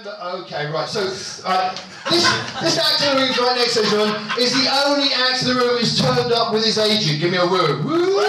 [0.00, 0.44] remember?
[0.44, 0.88] Okay, right.
[0.88, 1.00] So
[1.44, 1.76] uh,
[2.10, 2.24] this
[2.60, 5.98] this actor who's right next to John is the only actor in the room who's
[6.00, 7.20] turned up with his agent.
[7.20, 7.82] Give me a woo.
[7.82, 8.20] Woo!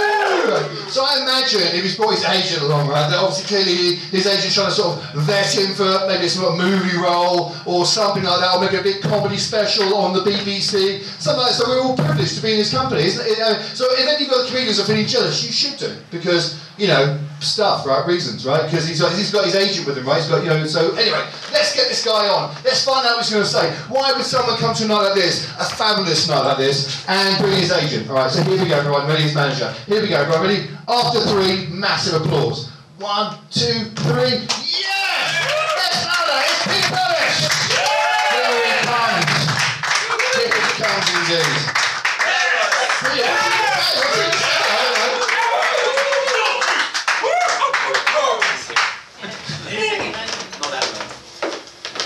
[0.89, 4.55] So I imagine if he's brought his agent along, right, that obviously clearly his agent's
[4.55, 8.55] trying to sort of vet him for maybe some movie role or something like that,
[8.55, 11.55] or maybe a big comedy special on the BBC, something like that.
[11.55, 13.03] So we're all privileged to be in his company.
[13.03, 13.39] Isn't it?
[13.39, 16.87] Uh, so if any of other comedians are feeling jealous, you should do because you
[16.87, 18.05] know stuff, right?
[18.07, 18.63] Reasons, right?
[18.63, 20.17] Because he's got, he's got his agent with him, right?
[20.17, 22.55] He's got, you know, so anyway, let's get this guy on.
[22.63, 23.71] Let's find out what he's going to say.
[23.89, 27.37] Why would someone come to a night like this, a fabulous night like this, and
[27.43, 28.09] bring his agent?
[28.09, 29.07] All right, so here we go, everyone.
[29.07, 29.71] Ready, his manager.
[29.87, 30.43] Here we go, everyone.
[30.43, 30.69] Ready?
[30.87, 32.69] After three, massive applause.
[32.99, 34.45] One, two, three.
[34.61, 34.90] Yes!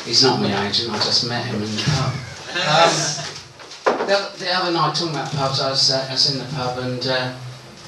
[0.06, 2.14] He's not my agent, I just met him in the pub.
[2.56, 6.46] Um, the, the other night, talking about pubs, I was, uh, I was in the
[6.54, 7.34] pub and uh,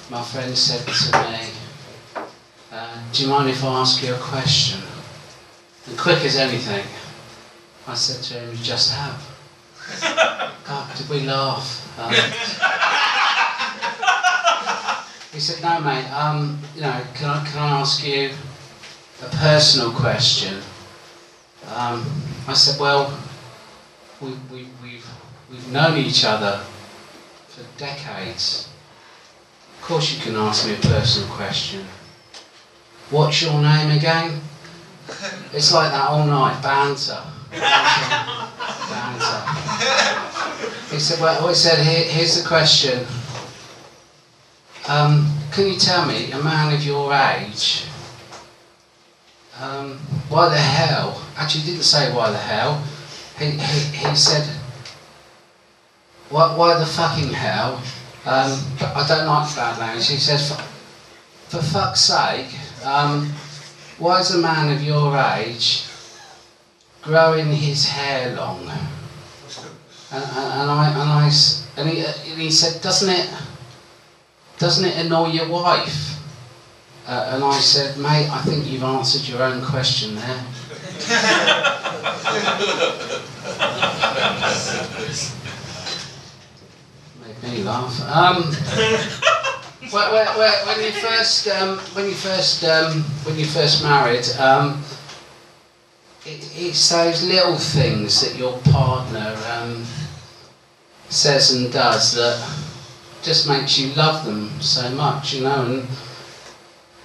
[0.10, 2.26] my friend said to me,
[2.72, 4.82] uh, Do you mind if I ask you a question?
[5.86, 6.86] And quick as anything,
[7.86, 9.22] I said to him, You just have.
[10.68, 11.84] God, did we laugh?
[12.00, 12.14] Um,
[15.34, 18.32] he said, No, mate, um, you know, can I, can I ask you
[19.22, 20.64] a personal question?
[21.74, 22.06] Um,
[22.48, 23.18] I said, well,
[24.22, 25.06] we, we, we've,
[25.52, 26.62] we've known each other
[27.48, 28.70] for decades.
[29.76, 31.86] Of course you can ask me a personal question.
[33.10, 34.42] What's your name again?
[35.54, 37.24] It's like that all night, banter.
[38.90, 39.42] banter.
[40.92, 43.06] He said, well, he said, Here, here's the question.
[44.90, 47.86] Um, can you tell me, a man of your age,
[49.60, 49.98] um,
[50.30, 51.27] why the hell?
[51.38, 52.84] Actually, didn't say why the hell.
[53.38, 54.44] He, he, he said,
[56.30, 57.82] why, why the fucking hell?
[58.26, 60.10] Um, I don't like bad language.
[60.10, 60.52] He says,
[61.48, 62.48] for, fuck's sake,
[62.84, 63.32] um,
[64.00, 65.86] why is a man of your age
[67.02, 68.60] growing his hair long?
[70.12, 71.32] And, and, I, and I,
[71.78, 72.00] and he,
[72.32, 73.30] and he said, doesn't it,
[74.58, 76.20] doesn't it annoy your wife?
[77.08, 80.44] Uh, and I said, mate, I think you've answered your own question there.
[87.44, 88.02] Made me laugh.
[88.10, 88.44] Um,
[89.92, 94.84] when, when, when you first, um, when you first, um, when you first married, um,
[96.26, 99.86] it, it's those little things that your partner um,
[101.10, 102.38] says and does that
[103.24, 105.66] just makes you love them so much, you know.
[105.66, 105.88] And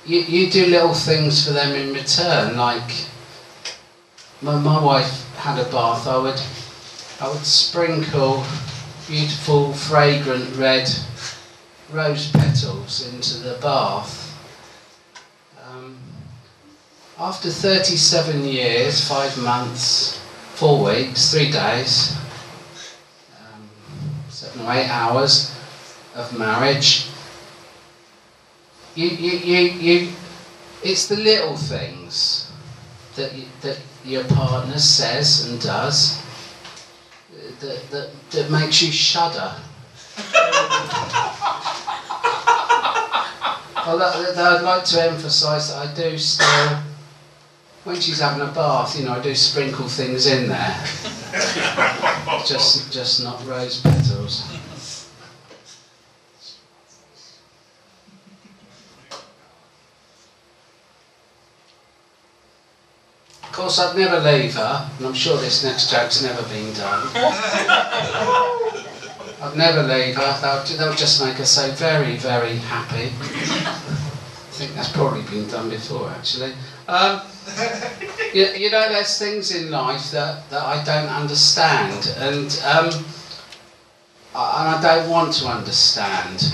[0.07, 2.57] you, you do little things for them in return.
[2.57, 3.07] Like
[4.43, 6.41] my, my wife had a bath, I would
[7.21, 8.45] I would sprinkle
[9.07, 10.91] beautiful fragrant red
[11.93, 14.37] rose petals into the bath.
[15.65, 15.97] Um,
[17.19, 20.21] after 37 years, five months,
[20.55, 22.17] four weeks, three days,
[23.39, 23.69] um,
[24.29, 25.57] seven or eight hours
[26.17, 27.07] of marriage,
[28.97, 30.13] you, you, you, you,
[30.83, 32.51] it's the little things
[33.15, 36.23] that, you, that your partner says and does
[37.61, 39.53] that, that, that makes you shudder.
[43.85, 46.79] Although I'd like to emphasise that I do still,
[47.85, 50.77] when she's having a bath, you know, I do sprinkle things in there.
[52.47, 54.45] just, just not rose petals.
[63.63, 67.07] Course, I'd never leave her, and I'm sure this next joke's never been done.
[69.41, 70.39] I'd never leave her.
[70.43, 73.13] They'll, they'll just make her so very, very happy.
[73.15, 76.55] I think that's probably been done before, actually.
[76.89, 77.21] Um,
[78.35, 83.05] you, you know, there's things in life that, that I don't understand, and um,
[84.35, 86.53] I, and I don't want to understand.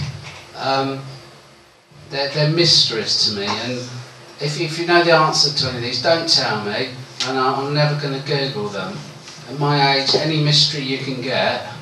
[0.56, 1.00] Um,
[2.10, 3.78] they're, they're mysteries to me, and
[4.40, 6.90] if, if you know the answer to any of these, don't tell me,
[7.26, 8.96] and I'm never going to Google them.
[9.48, 11.72] At my age, any mystery you can get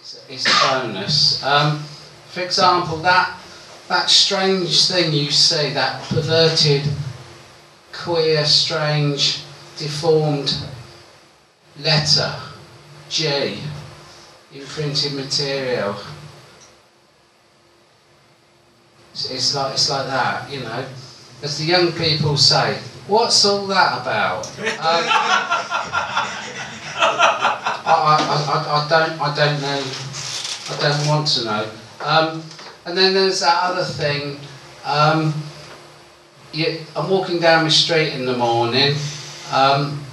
[0.00, 1.42] is, is a bonus.
[1.44, 1.80] Um,
[2.28, 3.38] for example, that
[3.88, 6.82] that strange thing you see, that perverted,
[7.92, 9.42] queer, strange,
[9.76, 10.54] deformed
[11.80, 12.34] letter,
[13.08, 13.58] G,
[14.54, 15.96] in printed material.
[19.12, 20.84] It's, it's like it's like that, you know.
[21.42, 24.46] As the young people say, What's all that about?
[24.58, 24.68] Um,
[27.88, 27.96] I, I,
[28.52, 29.82] I, I don't I don't know.
[30.68, 31.70] I don't want to know.
[32.04, 32.42] Um,
[32.84, 34.38] and then there's that other thing.
[34.84, 35.32] Um,
[36.54, 38.94] I'm walking down the street in the morning,
[39.54, 40.04] um,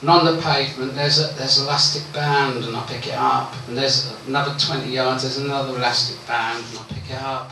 [0.00, 3.52] and on the pavement there's a there's elastic band, and I pick it up.
[3.66, 5.22] And there's another 20 yards.
[5.24, 7.50] There's another elastic band, and I pick it up.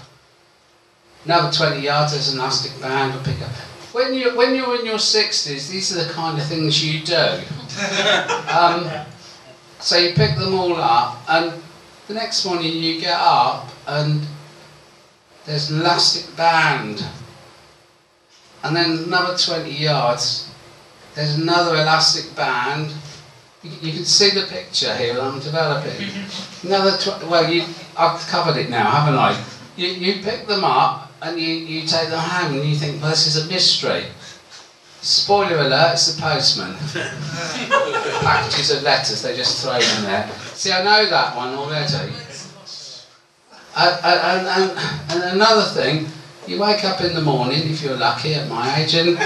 [1.25, 2.13] Another 20 yards.
[2.13, 3.13] There's an elastic band.
[3.13, 3.76] I pick it up.
[3.97, 7.41] When you when you're in your 60s, these are the kind of things you do.
[8.57, 8.89] Um,
[9.81, 11.53] so you pick them all up, and
[12.09, 14.23] the next morning you get up, and
[15.45, 17.05] there's an elastic band
[18.67, 20.51] and then another 20 yards,
[21.15, 22.93] there's another elastic band.
[23.63, 26.09] You, you can see the picture here that I'm developing.
[26.65, 27.63] Another, tw- well, you,
[27.97, 29.41] I've covered it now, haven't I?
[29.77, 33.11] You, you pick them up and you, you take them home and you think, well,
[33.11, 34.05] this is a mystery.
[35.01, 36.75] Spoiler alert, it's the postman.
[38.21, 40.29] Packages of letters, they just throw them there.
[40.55, 42.13] See, I know that one already.
[43.77, 44.79] Uh, and, and,
[45.11, 46.09] and another thing,
[46.47, 49.19] you wake up in the morning, if you're lucky at my age, and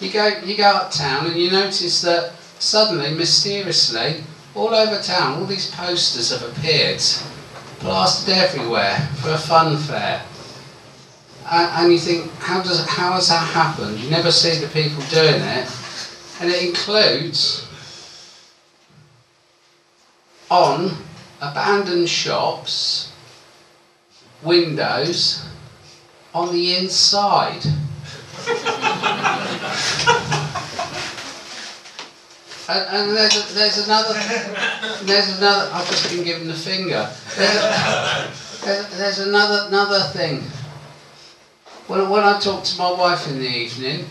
[0.00, 4.22] you go, you go uptown and you notice that suddenly, mysteriously,
[4.54, 7.02] all over town, all these posters have appeared,
[7.82, 10.22] plastered everywhere for a fun fair.
[11.50, 13.98] And, and you think, how does how has that happened?
[13.98, 15.68] You never see the people doing it,
[16.40, 17.66] and it includes
[20.50, 20.96] on
[21.40, 23.12] abandoned shops
[24.42, 25.44] windows
[26.34, 27.62] on the inside.
[32.68, 34.14] and, and there's, there's another,
[35.02, 37.08] there's another, I've just been given the finger.
[37.36, 40.42] There's, there's, there's another, another thing.
[41.88, 44.06] When, when I talk to my wife in the evening,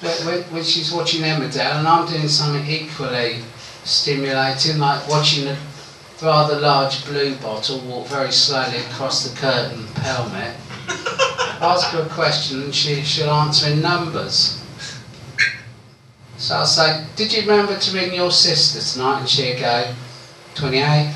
[0.00, 3.42] when, when she's watching Emmerdale and I'm doing something equally
[3.84, 5.56] stimulating, like watching a
[6.20, 10.54] rather large blue bottle walk very slowly across the curtain pelmet.
[11.60, 14.57] Ask her a question and she, she'll answer in numbers.
[16.38, 19.20] So I'll say, Did you remember to ring your sister tonight?
[19.20, 19.92] And she'll go,
[20.54, 21.12] 28,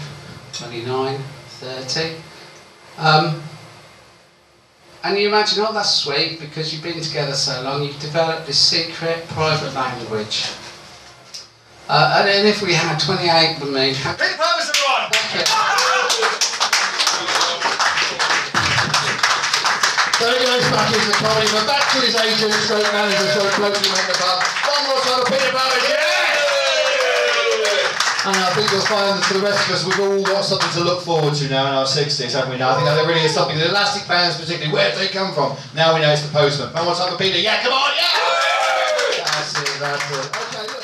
[0.52, 2.16] 29, 30.
[2.98, 3.42] Um,
[5.04, 8.58] and you imagine, oh, that's sweet because you've been together so long, you've developed this
[8.58, 10.46] secret private language.
[11.88, 15.10] Uh, and then if we had 28 with me, Big purpose, everyone!
[20.22, 23.50] So he goes back into the comedy, but back to his agent, stroke manager, stroke
[23.58, 24.38] closely in the pub.
[24.70, 26.32] One more time, a Peter Purvis, yeah!
[28.24, 30.70] And I think you'll find that for the rest of us, we've all got something
[30.78, 32.56] to look forward to now in our 60s, haven't we?
[32.56, 33.58] Now, I think that really is something.
[33.58, 35.56] The elastic bands, particularly, where have they come from?
[35.74, 36.72] Now we know it's the postman.
[36.72, 39.26] One more time for Peter, yeah, come on, yeah!
[39.26, 40.70] That's it, that's it.
[40.70, 40.81] Okay.